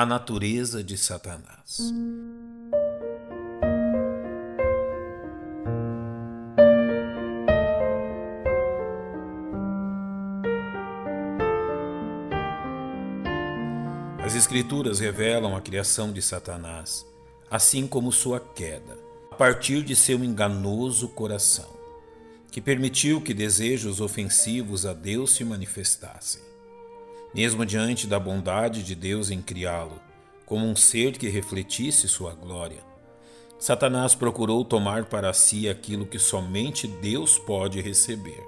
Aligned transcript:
A 0.00 0.06
natureza 0.06 0.80
de 0.80 0.96
Satanás. 0.96 1.92
As 14.24 14.36
Escrituras 14.36 15.00
revelam 15.00 15.56
a 15.56 15.60
criação 15.60 16.12
de 16.12 16.22
Satanás, 16.22 17.04
assim 17.50 17.84
como 17.84 18.12
sua 18.12 18.38
queda, 18.38 18.96
a 19.32 19.34
partir 19.34 19.82
de 19.82 19.96
seu 19.96 20.22
enganoso 20.22 21.08
coração, 21.08 21.76
que 22.52 22.60
permitiu 22.60 23.20
que 23.20 23.34
desejos 23.34 24.00
ofensivos 24.00 24.86
a 24.86 24.92
Deus 24.92 25.34
se 25.34 25.44
manifestassem. 25.44 26.47
Mesmo 27.34 27.64
diante 27.64 28.06
da 28.06 28.18
bondade 28.18 28.82
de 28.82 28.94
Deus 28.94 29.30
em 29.30 29.40
criá-lo, 29.42 30.00
como 30.46 30.66
um 30.66 30.74
ser 30.74 31.18
que 31.18 31.28
refletisse 31.28 32.08
sua 32.08 32.34
glória, 32.34 32.82
Satanás 33.58 34.14
procurou 34.14 34.64
tomar 34.64 35.04
para 35.06 35.32
si 35.32 35.68
aquilo 35.68 36.06
que 36.06 36.18
somente 36.18 36.86
Deus 36.86 37.38
pode 37.38 37.80
receber: 37.80 38.42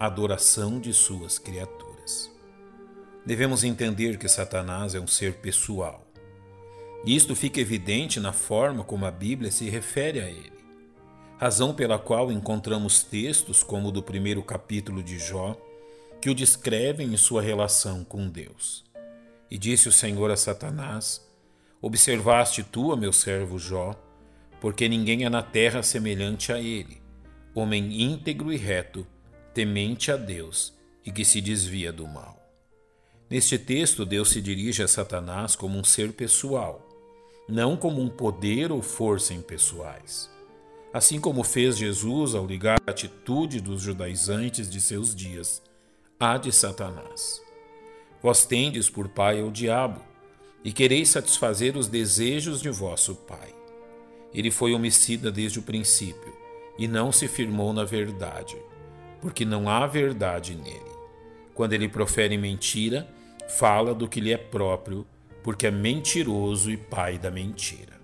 a 0.00 0.06
adoração 0.06 0.80
de 0.80 0.92
suas 0.92 1.38
criaturas 1.38 1.82
devemos 3.24 3.62
entender 3.62 4.18
que 4.18 4.28
Satanás 4.28 4.94
é 4.94 5.00
um 5.00 5.06
ser 5.06 5.34
pessoal. 5.34 6.04
Isto 7.04 7.34
fica 7.34 7.60
evidente 7.60 8.20
na 8.20 8.32
forma 8.32 8.84
como 8.84 9.06
a 9.06 9.10
Bíblia 9.10 9.50
se 9.50 9.68
refere 9.68 10.20
a 10.20 10.28
ele. 10.28 10.52
Razão 11.38 11.74
pela 11.74 11.98
qual 11.98 12.30
encontramos 12.30 13.02
textos 13.02 13.64
como 13.64 13.88
o 13.88 13.92
do 13.92 14.02
primeiro 14.02 14.42
capítulo 14.42 15.02
de 15.02 15.18
Jó, 15.18 15.56
que 16.22 16.30
o 16.30 16.34
descrevem 16.36 17.12
em 17.12 17.16
sua 17.16 17.42
relação 17.42 18.04
com 18.04 18.28
Deus. 18.28 18.84
E 19.50 19.58
disse 19.58 19.88
o 19.88 19.92
Senhor 19.92 20.30
a 20.30 20.36
Satanás: 20.36 21.20
Observaste 21.80 22.62
tu, 22.62 22.96
meu 22.96 23.12
servo 23.12 23.58
Jó, 23.58 24.00
porque 24.60 24.88
ninguém 24.88 25.24
é 25.24 25.28
na 25.28 25.42
terra 25.42 25.82
semelhante 25.82 26.52
a 26.52 26.60
ele, 26.60 27.02
homem 27.52 28.00
íntegro 28.00 28.52
e 28.52 28.56
reto, 28.56 29.04
temente 29.52 30.12
a 30.12 30.16
Deus 30.16 30.72
e 31.04 31.10
que 31.10 31.24
se 31.24 31.40
desvia 31.40 31.92
do 31.92 32.06
mal. 32.06 32.40
Neste 33.28 33.58
texto, 33.58 34.06
Deus 34.06 34.30
se 34.30 34.40
dirige 34.40 34.80
a 34.80 34.88
Satanás 34.88 35.56
como 35.56 35.76
um 35.76 35.82
ser 35.82 36.12
pessoal, 36.12 36.88
não 37.48 37.76
como 37.76 38.00
um 38.00 38.08
poder 38.08 38.70
ou 38.70 38.80
força 38.80 39.34
impessoais. 39.34 40.30
Assim 40.94 41.18
como 41.18 41.42
fez 41.42 41.76
Jesus 41.76 42.36
ao 42.36 42.46
ligar 42.46 42.78
a 42.86 42.92
atitude 42.92 43.60
dos 43.60 43.82
judaizantes 43.82 44.70
de 44.70 44.80
seus 44.80 45.16
dias 45.16 45.62
à 46.22 46.38
de 46.38 46.52
Satanás. 46.52 47.42
Vós 48.22 48.46
tendes 48.46 48.88
por 48.88 49.08
pai 49.08 49.42
o 49.42 49.50
diabo, 49.50 50.00
e 50.62 50.72
quereis 50.72 51.08
satisfazer 51.08 51.76
os 51.76 51.88
desejos 51.88 52.62
de 52.62 52.70
vosso 52.70 53.16
pai. 53.16 53.52
Ele 54.32 54.48
foi 54.48 54.72
homicida 54.72 55.32
desde 55.32 55.58
o 55.58 55.62
princípio, 55.62 56.32
e 56.78 56.86
não 56.86 57.10
se 57.10 57.26
firmou 57.26 57.72
na 57.72 57.82
verdade, 57.82 58.56
porque 59.20 59.44
não 59.44 59.68
há 59.68 59.84
verdade 59.84 60.54
nele. 60.54 60.92
Quando 61.54 61.72
ele 61.72 61.88
profere 61.88 62.38
mentira, 62.38 63.12
fala 63.58 63.92
do 63.92 64.06
que 64.06 64.20
lhe 64.20 64.32
é 64.32 64.38
próprio, 64.38 65.04
porque 65.42 65.66
é 65.66 65.72
mentiroso 65.72 66.70
e 66.70 66.76
pai 66.76 67.18
da 67.18 67.32
mentira. 67.32 68.00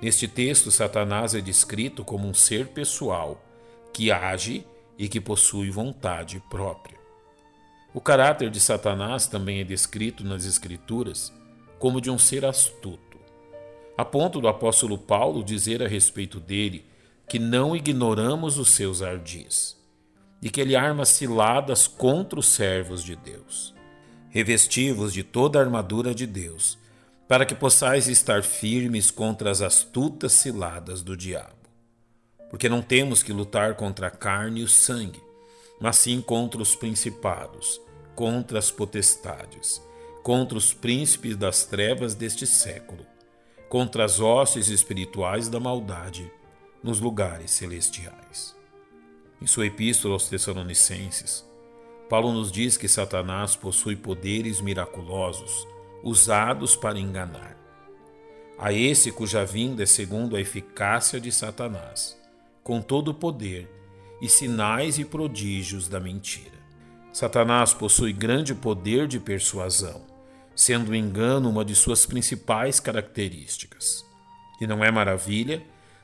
Neste 0.00 0.26
texto, 0.26 0.70
Satanás 0.70 1.34
é 1.34 1.42
descrito 1.42 2.02
como 2.02 2.26
um 2.26 2.32
ser 2.32 2.68
pessoal 2.68 3.44
que 3.92 4.10
age 4.10 4.64
e 4.96 5.10
que 5.10 5.20
possui 5.20 5.70
vontade 5.70 6.42
própria. 6.48 6.97
O 7.98 8.00
caráter 8.00 8.48
de 8.48 8.60
Satanás 8.60 9.26
também 9.26 9.58
é 9.58 9.64
descrito 9.64 10.22
nas 10.22 10.44
Escrituras 10.44 11.32
como 11.80 12.00
de 12.00 12.08
um 12.08 12.16
ser 12.16 12.44
astuto, 12.44 13.18
a 13.96 14.04
ponto 14.04 14.40
do 14.40 14.46
apóstolo 14.46 14.96
Paulo 14.96 15.42
dizer 15.42 15.82
a 15.82 15.88
respeito 15.88 16.38
dele 16.38 16.86
que 17.28 17.40
não 17.40 17.74
ignoramos 17.74 18.56
os 18.56 18.70
seus 18.70 19.02
ardis 19.02 19.76
e 20.40 20.48
que 20.48 20.60
ele 20.60 20.76
arma 20.76 21.04
ciladas 21.04 21.88
contra 21.88 22.38
os 22.38 22.46
servos 22.46 23.02
de 23.02 23.16
Deus 23.16 23.74
revestivos 24.30 25.12
de 25.12 25.24
toda 25.24 25.58
a 25.58 25.62
armadura 25.62 26.14
de 26.14 26.24
Deus, 26.24 26.78
para 27.26 27.44
que 27.44 27.54
possais 27.56 28.06
estar 28.06 28.44
firmes 28.44 29.10
contra 29.10 29.50
as 29.50 29.60
astutas 29.60 30.34
ciladas 30.34 31.02
do 31.02 31.16
diabo. 31.16 31.56
Porque 32.48 32.68
não 32.68 32.80
temos 32.80 33.24
que 33.24 33.32
lutar 33.32 33.74
contra 33.74 34.06
a 34.06 34.10
carne 34.12 34.60
e 34.60 34.62
o 34.62 34.68
sangue, 34.68 35.20
mas 35.80 35.96
sim 35.96 36.20
contra 36.20 36.62
os 36.62 36.76
principados, 36.76 37.80
contra 38.18 38.58
as 38.58 38.68
potestades, 38.68 39.80
contra 40.24 40.58
os 40.58 40.74
príncipes 40.74 41.36
das 41.36 41.64
trevas 41.64 42.16
deste 42.16 42.48
século, 42.48 43.06
contra 43.68 44.04
as 44.04 44.18
hostes 44.18 44.70
espirituais 44.70 45.48
da 45.48 45.60
maldade 45.60 46.28
nos 46.82 46.98
lugares 46.98 47.52
celestiais. 47.52 48.56
Em 49.40 49.46
sua 49.46 49.66
epístola 49.66 50.14
aos 50.14 50.28
Tessalonicenses, 50.28 51.48
Paulo 52.10 52.32
nos 52.32 52.50
diz 52.50 52.76
que 52.76 52.88
Satanás 52.88 53.54
possui 53.54 53.94
poderes 53.94 54.60
miraculosos 54.60 55.64
usados 56.02 56.74
para 56.74 56.98
enganar. 56.98 57.56
A 58.58 58.72
esse 58.72 59.12
cuja 59.12 59.44
vinda 59.44 59.84
é 59.84 59.86
segundo 59.86 60.34
a 60.34 60.40
eficácia 60.40 61.20
de 61.20 61.30
Satanás, 61.30 62.20
com 62.64 62.82
todo 62.82 63.12
o 63.12 63.14
poder 63.14 63.70
e 64.20 64.28
sinais 64.28 64.98
e 64.98 65.04
prodígios 65.04 65.86
da 65.86 66.00
mentira. 66.00 66.57
Satanás 67.18 67.74
possui 67.74 68.12
grande 68.12 68.54
poder 68.54 69.08
de 69.08 69.18
persuasão, 69.18 70.02
sendo 70.54 70.92
o 70.92 70.94
engano 70.94 71.50
uma 71.50 71.64
de 71.64 71.74
suas 71.74 72.06
principais 72.06 72.78
características. 72.78 74.06
E 74.60 74.68
não 74.68 74.84
é 74.84 74.92
maravilha, 74.92 75.60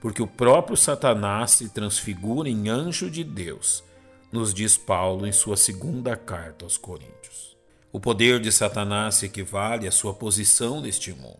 porque 0.00 0.20
o 0.20 0.26
próprio 0.26 0.76
Satanás 0.76 1.52
se 1.52 1.68
transfigura 1.68 2.48
em 2.48 2.68
anjo 2.68 3.08
de 3.08 3.22
Deus 3.22 3.84
nos 4.32 4.52
diz 4.52 4.76
Paulo 4.76 5.28
em 5.28 5.30
sua 5.30 5.56
segunda 5.56 6.16
carta 6.16 6.64
aos 6.64 6.76
Coríntios. 6.76 7.56
O 7.92 8.00
poder 8.00 8.40
de 8.40 8.50
Satanás 8.50 9.22
equivale 9.22 9.86
à 9.86 9.92
sua 9.92 10.12
posição 10.12 10.80
neste 10.80 11.12
mundo, 11.12 11.38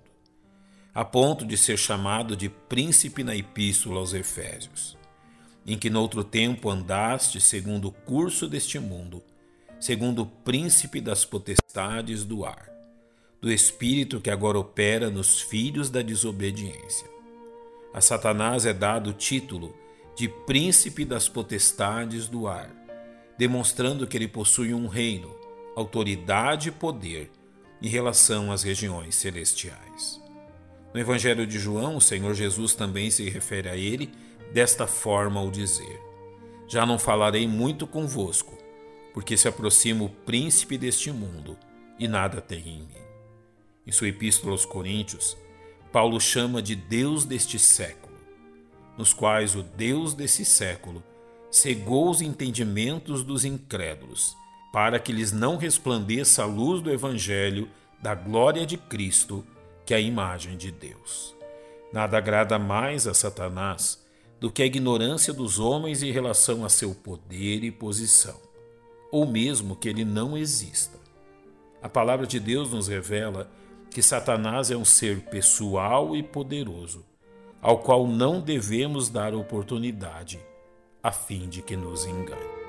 a 0.95 1.05
ponto 1.05 1.45
de 1.45 1.59
ser 1.59 1.77
chamado 1.77 2.37
de 2.37 2.49
príncipe 2.49 3.25
na 3.25 3.35
epístola 3.35 3.99
aos 3.99 4.15
Efésios, 4.15 4.97
em 5.67 5.77
que 5.77 5.91
noutro 5.91 6.23
tempo 6.23 6.71
andaste 6.71 7.41
segundo 7.41 7.89
o 7.89 7.93
curso 7.93 8.47
deste 8.47 8.79
mundo, 8.79 9.21
segundo 9.79 10.23
o 10.23 10.27
príncipe 10.27 11.01
das 11.01 11.25
potestades 11.25 12.25
do 12.25 12.45
ar, 12.45 12.69
do 13.41 13.51
espírito 13.53 14.21
que 14.21 14.31
agora 14.31 14.59
opera 14.59 15.11
nos 15.11 15.41
filhos 15.41 15.91
da 15.91 16.03
desobediência. 16.03 17.09
A 17.93 18.01
Satanás 18.01 18.67
é 18.67 18.73
dado 18.73 19.11
o 19.11 19.13
título 19.13 19.75
de 20.17 20.29
príncipe 20.29 21.05
das 21.05 21.29
potestades 21.29 22.29
do 22.29 22.49
ar, 22.49 22.71
demonstrando 23.39 24.07
que 24.07 24.17
ele 24.17 24.29
possui 24.29 24.73
um 24.73 24.87
reino, 24.87 25.35
autoridade 25.75 26.71
e 26.71 26.73
poder 26.73 27.31
em 27.83 27.89
relação 27.89 28.51
às 28.51 28.63
regiões 28.63 29.15
celestiais. 29.15 30.21
No 30.95 31.01
Evangelho 31.01 31.47
de 31.47 31.59
João, 31.59 31.97
o 31.97 32.01
Senhor 32.01 32.35
Jesus 32.35 32.75
também 32.75 33.11
se 33.11 33.29
refere 33.29 33.69
a 33.69 33.77
ele 33.77 34.11
desta 34.53 34.87
forma 34.87 35.39
ao 35.39 35.51
dizer: 35.51 36.01
Já 36.67 36.87
não 36.87 36.99
falarei 36.99 37.47
muito 37.47 37.87
convosco, 37.87 38.57
porque 39.17 39.35
se 39.35 39.49
aproxima 39.49 40.05
o 40.05 40.11
príncipe 40.11 40.77
deste 40.77 41.11
mundo 41.11 41.57
e 41.99 42.07
nada 42.07 42.39
tem 42.39 42.61
em 42.61 42.81
mim. 42.81 43.07
Em 43.87 43.91
sua 43.91 44.09
epístola 44.09 44.53
aos 44.53 44.67
Coríntios, 44.67 45.35
Paulo 45.91 46.21
chama 46.21 46.61
de 46.61 46.77
Deus 46.77 47.25
deste 47.25 47.59
século 47.59 48.07
nos 48.97 49.15
quais 49.15 49.55
o 49.55 49.63
Deus 49.63 50.13
desse 50.13 50.45
século 50.45 51.03
cegou 51.51 52.11
os 52.11 52.21
entendimentos 52.21 53.23
dos 53.23 53.45
incrédulos, 53.45 54.37
para 54.71 54.99
que 54.99 55.13
lhes 55.13 55.33
não 55.33 55.57
resplandeça 55.57 56.43
a 56.43 56.47
luz 56.47 56.83
do 56.83 56.91
Evangelho 56.91 57.71
da 58.03 58.15
glória 58.15 58.67
de 58.67 58.77
Cristo, 58.77 59.47
que 59.85 59.95
é 59.95 59.97
a 59.97 60.01
imagem 60.01 60.57
de 60.57 60.71
Deus. 60.71 61.35
Nada 61.91 62.19
agrada 62.19 62.59
mais 62.59 63.07
a 63.07 63.15
Satanás 63.15 64.05
do 64.39 64.51
que 64.51 64.63
a 64.63 64.67
ignorância 64.67 65.33
dos 65.33 65.59
homens 65.59 66.03
em 66.03 66.11
relação 66.11 66.65
a 66.65 66.69
seu 66.69 66.95
poder 66.95 67.65
e 67.65 67.71
posição, 67.71 68.39
ou 69.11 69.27
mesmo 69.27 69.77
que 69.77 69.89
ele 69.89 70.05
não 70.05 70.37
exista. 70.37 70.99
A 71.83 71.89
palavra 71.89 72.27
de 72.27 72.41
Deus 72.41 72.73
nos 72.73 72.89
revela 72.89 73.51
que 73.91 74.03
Satanás 74.03 74.71
é 74.71 74.77
um 74.77 74.85
ser 74.85 75.21
pessoal 75.21 76.17
e 76.17 76.23
poderoso 76.23 77.05
ao 77.67 77.79
qual 77.79 78.07
não 78.07 78.41
devemos 78.41 79.09
dar 79.09 79.35
oportunidade, 79.35 80.39
a 81.03 81.11
fim 81.11 81.49
de 81.49 81.63
que 81.63 81.77
nos 81.77 82.05
engane. 82.07 82.66